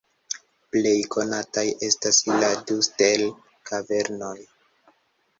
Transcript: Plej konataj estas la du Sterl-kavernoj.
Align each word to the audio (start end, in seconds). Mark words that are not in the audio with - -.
Plej 0.75 0.93
konataj 1.15 1.65
estas 1.87 2.19
la 2.43 2.49
du 2.71 2.77
Sterl-kavernoj. 2.87 4.33